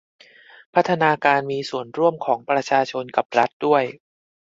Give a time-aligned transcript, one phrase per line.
[0.73, 3.83] พัฒนาการมีส่วนร่วมของประชาชนกับรัฐด้วย